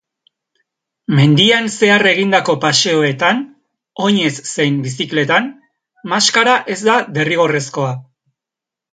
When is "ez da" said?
6.77-6.97